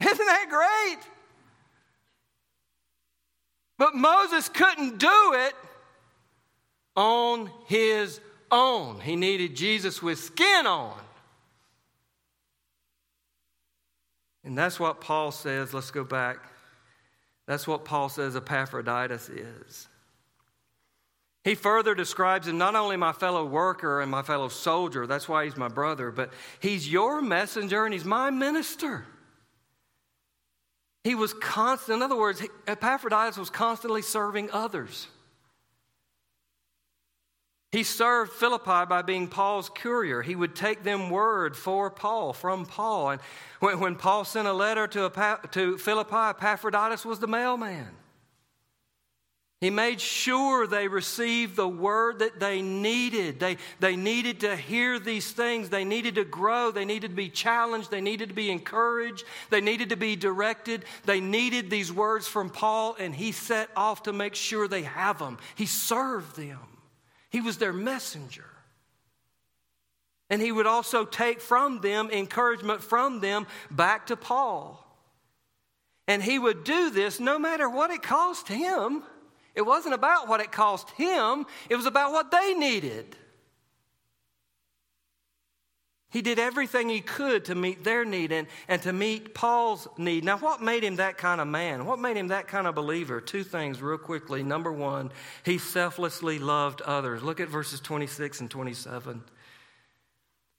[0.00, 1.12] Isn't that great?
[3.76, 5.52] But Moses couldn't do it
[6.96, 8.20] on his
[8.50, 9.00] own.
[9.00, 10.98] He needed Jesus with skin on.
[14.44, 15.74] And that's what Paul says.
[15.74, 16.38] Let's go back.
[17.46, 19.88] That's what Paul says Epaphroditus is.
[21.44, 25.44] He further describes him not only my fellow worker and my fellow soldier, that's why
[25.44, 29.04] he's my brother, but he's your messenger and he's my minister.
[31.04, 35.06] He was constant, in other words, Epaphroditus was constantly serving others.
[37.76, 40.22] He served Philippi by being Paul's courier.
[40.22, 43.10] He would take them word for Paul, from Paul.
[43.10, 43.20] And
[43.60, 47.90] when, when Paul sent a letter to, to Philippi, Epaphroditus was the mailman.
[49.60, 53.40] He made sure they received the word that they needed.
[53.40, 55.68] They, they needed to hear these things.
[55.68, 56.70] They needed to grow.
[56.70, 57.90] They needed to be challenged.
[57.90, 59.24] They needed to be encouraged.
[59.50, 60.86] They needed to be directed.
[61.04, 65.18] They needed these words from Paul, and he set off to make sure they have
[65.18, 65.36] them.
[65.56, 66.60] He served them.
[67.36, 68.46] He was their messenger.
[70.30, 74.82] And he would also take from them encouragement from them back to Paul.
[76.08, 79.02] And he would do this no matter what it cost him.
[79.54, 83.18] It wasn't about what it cost him, it was about what they needed.
[86.10, 90.24] He did everything he could to meet their need and, and to meet Paul's need.
[90.24, 91.84] Now, what made him that kind of man?
[91.84, 93.20] What made him that kind of believer?
[93.20, 94.42] Two things, real quickly.
[94.42, 95.10] Number one,
[95.42, 97.22] he selflessly loved others.
[97.22, 99.22] Look at verses 26 and 27.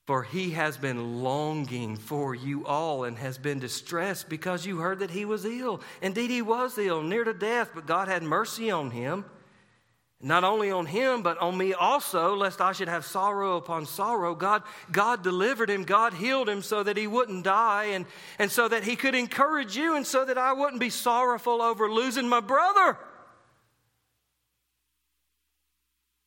[0.05, 4.99] For he has been longing for you all and has been distressed because you heard
[4.99, 5.81] that he was ill.
[6.01, 9.25] Indeed, he was ill, near to death, but God had mercy on him
[10.19, 14.33] not only on him, but on me also, lest I should have sorrow upon sorrow.
[14.33, 18.05] God, God delivered him, God healed him so that he wouldn't die, and,
[18.39, 21.89] and so that he could encourage you, and so that I wouldn't be sorrowful over
[21.89, 22.97] losing my brother.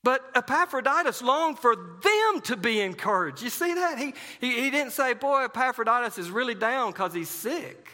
[0.03, 3.43] But Epaphroditus longed for them to be encouraged.
[3.43, 3.99] You see that?
[3.99, 7.89] He, he, he didn't say, Boy, Epaphroditus is really down because he's sick.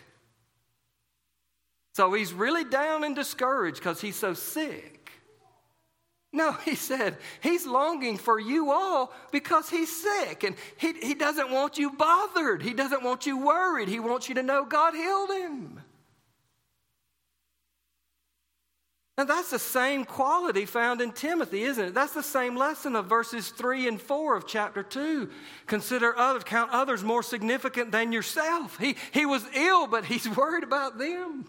[1.95, 4.96] So he's really down and discouraged because he's so sick.
[6.37, 11.51] No, he said, he's longing for you all because he's sick and he, he doesn't
[11.51, 12.61] want you bothered.
[12.61, 13.89] He doesn't want you worried.
[13.89, 15.81] He wants you to know God healed him.
[19.17, 21.95] And that's the same quality found in Timothy, isn't it?
[21.95, 25.31] That's the same lesson of verses 3 and 4 of chapter 2.
[25.67, 28.79] Consider others, count others more significant than yourself.
[28.79, 31.47] He, he was ill, but he's worried about them.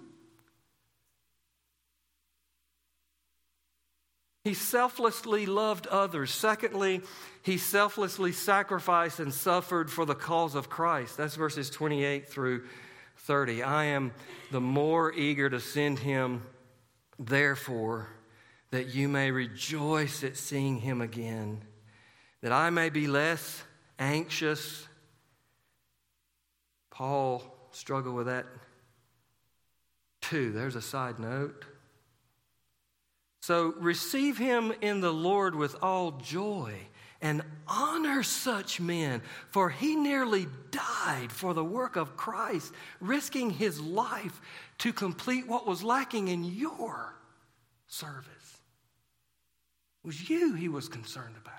[4.47, 6.31] He selflessly loved others.
[6.31, 7.01] Secondly,
[7.43, 11.17] he selflessly sacrificed and suffered for the cause of Christ.
[11.17, 12.63] That's verses 28 through
[13.17, 13.61] 30.
[13.63, 14.13] I am
[14.49, 16.43] the more eager to send him,
[17.19, 18.07] therefore,
[18.71, 21.65] that you may rejoice at seeing him again,
[22.41, 23.61] that I may be less
[23.99, 24.87] anxious.
[26.89, 28.45] Paul struggled with that
[30.21, 30.53] too.
[30.53, 31.65] There's a side note.
[33.47, 36.73] So receive him in the Lord with all joy
[37.21, 39.21] and honor such men,
[39.51, 44.41] for he nearly died for the work of Christ, risking his life
[44.79, 47.15] to complete what was lacking in your
[47.87, 48.27] service.
[50.03, 51.53] It was you he was concerned about.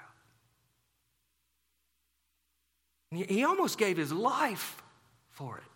[3.31, 4.83] He almost gave his life
[5.31, 5.68] for it.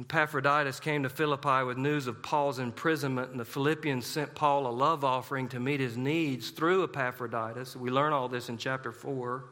[0.00, 4.70] Epaphroditus came to Philippi with news of Paul's imprisonment, and the Philippians sent Paul a
[4.70, 7.74] love offering to meet his needs through Epaphroditus.
[7.74, 9.44] We learn all this in chapter 4.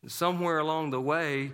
[0.00, 1.52] And somewhere along the way,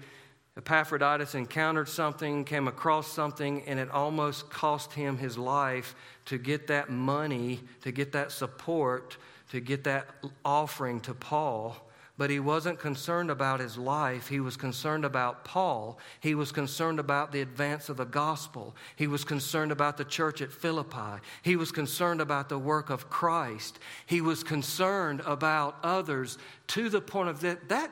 [0.56, 6.68] Epaphroditus encountered something, came across something, and it almost cost him his life to get
[6.68, 9.16] that money, to get that support,
[9.50, 10.06] to get that
[10.44, 11.89] offering to Paul
[12.20, 14.28] but he wasn't concerned about his life.
[14.28, 15.98] He was concerned about Paul.
[16.20, 18.76] He was concerned about the advance of the gospel.
[18.94, 21.22] He was concerned about the church at Philippi.
[21.40, 23.78] He was concerned about the work of Christ.
[24.04, 27.70] He was concerned about others to the point of that.
[27.70, 27.90] That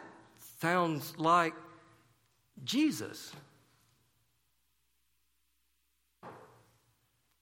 [0.60, 1.54] sounds like
[2.64, 3.32] Jesus.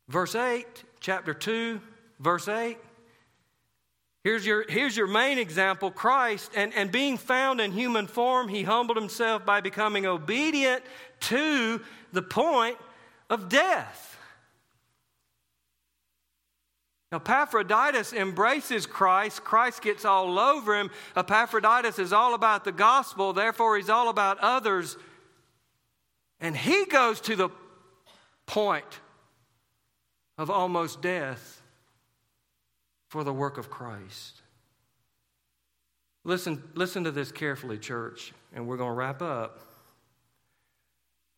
[0.06, 1.80] Verse 8, chapter 2,
[2.20, 2.78] verse 8.
[4.26, 6.50] Here's your, here's your main example Christ.
[6.56, 10.82] And, and being found in human form, he humbled himself by becoming obedient
[11.20, 11.80] to
[12.12, 12.76] the point
[13.30, 14.18] of death.
[17.12, 19.44] Now, Epaphroditus embraces Christ.
[19.44, 20.90] Christ gets all over him.
[21.14, 24.96] Epaphroditus is all about the gospel, therefore, he's all about others.
[26.40, 27.50] And he goes to the
[28.44, 28.98] point
[30.36, 31.55] of almost death
[33.08, 34.42] for the work of Christ.
[36.24, 39.60] Listen, listen to this carefully, church, and we're going to wrap up.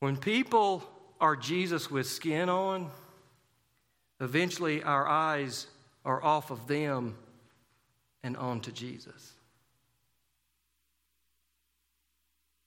[0.00, 0.82] When people
[1.20, 2.90] are Jesus with skin on,
[4.20, 5.66] eventually our eyes
[6.04, 7.16] are off of them
[8.22, 9.32] and onto Jesus.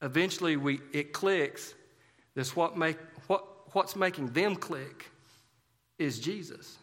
[0.02, 1.74] Eventually we, it clicks.
[2.36, 2.98] This what make,
[3.28, 5.12] what, what's making them click
[5.98, 6.78] is Jesus.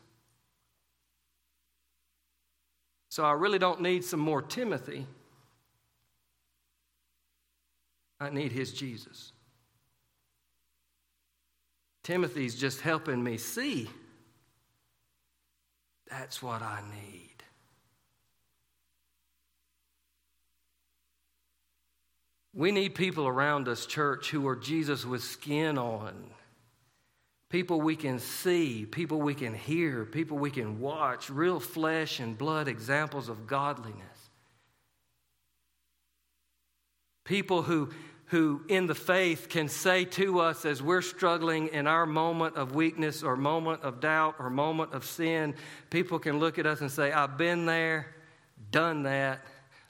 [3.08, 5.06] So I really don't need some more Timothy.
[8.20, 9.32] I need his Jesus.
[12.02, 13.88] Timothy's just helping me see.
[16.10, 17.28] That's what I need.
[22.54, 26.30] We need people around us, church, who are Jesus with skin on
[27.50, 32.36] people we can see, people we can hear, people we can watch, real flesh and
[32.36, 34.02] blood examples of godliness.
[37.24, 37.90] People who,
[38.26, 42.74] who in the faith can say to us as we're struggling in our moment of
[42.74, 45.54] weakness or moment of doubt or moment of sin,
[45.90, 48.14] people can look at us and say, I've been there,
[48.70, 49.44] done that.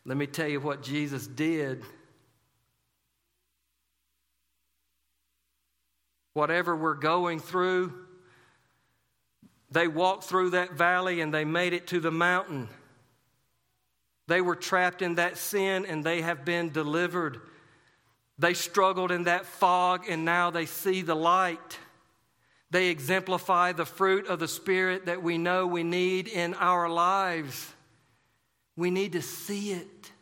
[0.05, 1.85] Let me tell you what Jesus did.
[6.39, 7.93] Whatever we're going through.
[9.73, 12.69] They walked through that valley and they made it to the mountain.
[14.29, 17.41] They were trapped in that sin and they have been delivered.
[18.39, 21.77] They struggled in that fog and now they see the light.
[22.71, 27.75] They exemplify the fruit of the Spirit that we know we need in our lives.
[28.77, 30.13] We need to see it,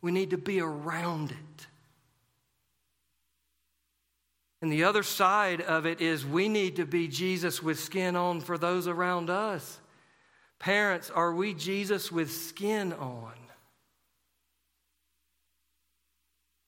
[0.00, 1.65] we need to be around it.
[4.66, 8.40] And the other side of it is we need to be Jesus with skin on
[8.40, 9.78] for those around us.
[10.58, 13.34] Parents, are we Jesus with skin on?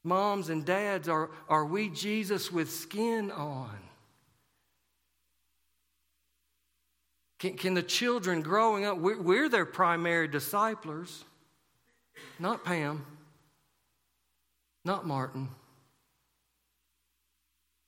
[0.04, 3.76] Moms and dads, are, are we Jesus with skin on?
[7.40, 11.24] Can, can the children growing up, we're, we're their primary disciplers,
[12.38, 13.04] not Pam,
[14.84, 15.48] not Martin.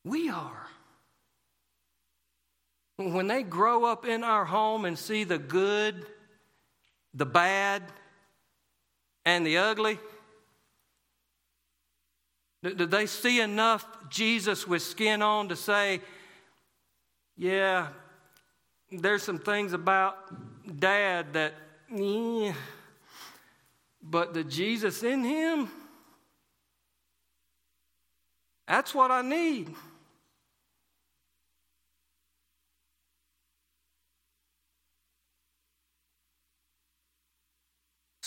[0.05, 0.67] We are.
[2.97, 6.07] When they grow up in our home and see the good,
[7.15, 7.83] the bad,
[9.25, 9.99] and the ugly,
[12.63, 16.01] do they see enough Jesus with skin on to say,
[17.37, 17.89] yeah,
[18.93, 21.55] there's some things about dad that,
[21.95, 22.53] yeah,
[24.03, 25.71] but the Jesus in him,
[28.69, 29.75] that's what I need.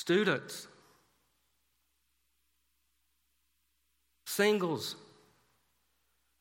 [0.03, 0.67] Students,
[4.25, 4.97] singles,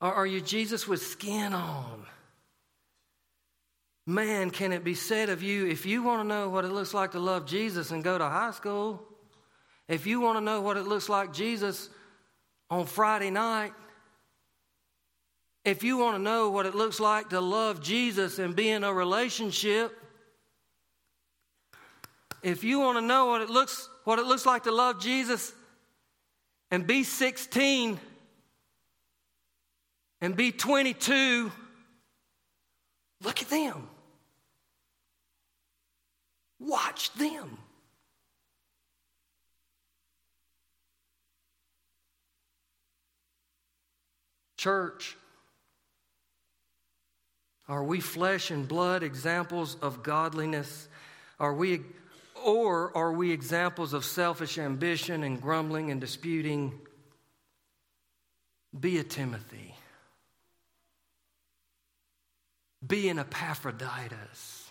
[0.00, 2.04] are you Jesus with skin on?
[4.04, 6.92] Man, can it be said of you, if you want to know what it looks
[6.92, 9.00] like to love Jesus and go to high school,
[9.86, 11.88] if you want to know what it looks like Jesus
[12.68, 13.74] on Friday night,
[15.64, 18.82] if you want to know what it looks like to love Jesus and be in
[18.82, 19.96] a relationship,
[22.42, 25.52] if you want to know what it looks what it looks like to love Jesus
[26.70, 28.00] and be 16
[30.20, 31.52] and be 22,
[33.22, 33.88] look at them.
[36.58, 37.58] Watch them.
[44.56, 45.16] Church,
[47.68, 50.88] are we flesh and blood examples of godliness?
[51.40, 51.80] Are we
[52.44, 56.80] or are we examples of selfish ambition and grumbling and disputing?
[58.78, 59.74] Be a Timothy.
[62.86, 64.70] Be an Epaphroditus.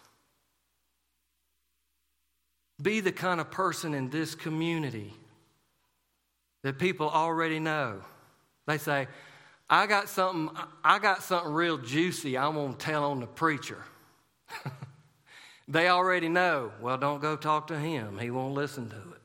[2.82, 5.14] Be the kind of person in this community
[6.64, 8.02] that people already know.
[8.68, 9.08] They say,
[9.70, 10.50] I got something,
[10.84, 13.84] I got something real juicy I'm to tell on the preacher.
[15.72, 18.20] they already know, well, don't go talk to him.
[18.20, 19.22] He won't listen to it.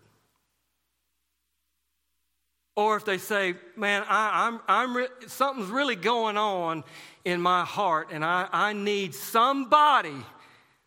[2.77, 6.85] Or if they say, man, I, am I'm, I'm re- something's really going on
[7.25, 10.15] in my heart, and I, I need somebody,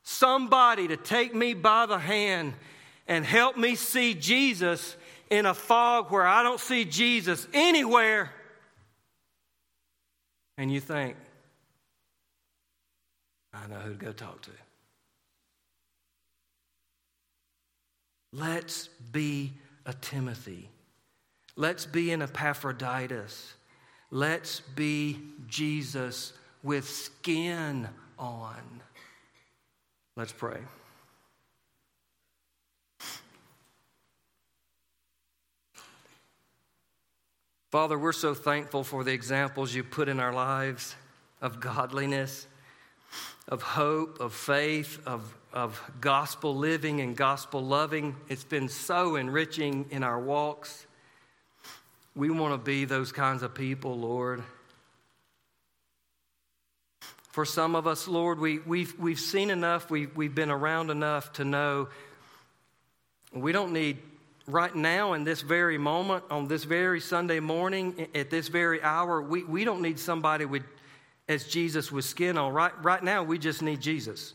[0.03, 2.53] somebody to take me by the hand
[3.07, 4.95] and help me see Jesus
[5.30, 8.32] in a fog where I don't see Jesus anywhere.
[10.57, 11.18] And you think,
[13.53, 14.51] I know who to go talk to.
[18.32, 19.53] Let's be
[19.86, 20.69] a Timothy.
[21.55, 23.53] Let's be an Epaphroditus.
[24.11, 28.82] Let's be Jesus with skin on.
[30.15, 30.59] Let's pray.
[37.71, 40.95] Father, we're so thankful for the examples you put in our lives
[41.39, 42.47] of godliness,
[43.47, 48.16] of hope, of faith, of, of gospel living and gospel loving.
[48.28, 50.86] It's been so enriching in our walks.
[52.16, 54.43] We want to be those kinds of people, Lord.
[57.32, 61.34] For some of us, Lord, we, we've, we've seen enough, we, we've been around enough
[61.34, 61.88] to know
[63.32, 64.00] we don't need,
[64.47, 69.22] right now, in this very moment, on this very Sunday morning, at this very hour,
[69.22, 70.64] we, we don't need somebody with,
[71.28, 72.52] as Jesus with skin on.
[72.52, 74.34] Right, right now, we just need Jesus.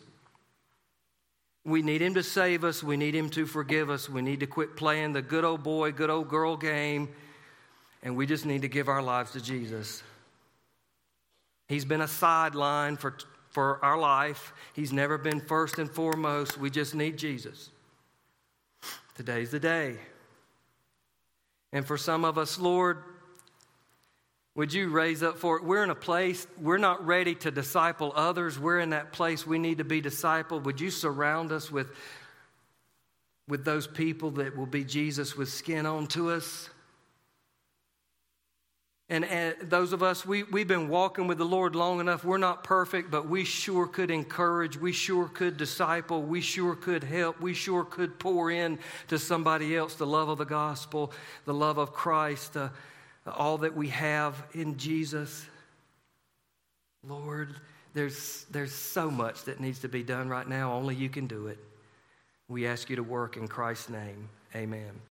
[1.65, 2.83] We need Him to save us.
[2.83, 4.09] We need Him to forgive us.
[4.09, 7.09] We need to quit playing the good old boy, good old girl game
[8.05, 10.03] and we just need to give our lives to Jesus.
[11.67, 13.17] He's been a sideline for,
[13.49, 16.59] for our life, He's never been first and foremost.
[16.59, 17.71] We just need Jesus.
[19.17, 19.97] Today's the day.
[21.73, 23.03] And for some of us, Lord,
[24.57, 25.65] would you raise up for it?
[25.65, 28.59] We're in a place, we're not ready to disciple others.
[28.59, 30.63] We're in that place we need to be discipled.
[30.65, 31.89] Would you surround us with,
[33.49, 36.71] with those people that will be Jesus with skin on to us?
[39.11, 42.25] And, and, those of us, we, we've been walking with the Lord long enough.
[42.25, 44.79] We're not perfect, but we sure could encourage.
[44.79, 46.23] We sure could disciple.
[46.23, 47.39] We sure could help.
[47.39, 48.79] We sure could pour in
[49.09, 51.13] to somebody else the love of the gospel,
[51.45, 52.71] the love of Christ, uh,
[53.33, 55.47] all that we have in Jesus.
[57.07, 57.55] Lord,
[57.95, 60.73] there's, there's so much that needs to be done right now.
[60.73, 61.59] Only you can do it.
[62.49, 64.29] We ask you to work in Christ's name.
[64.55, 64.93] Amen.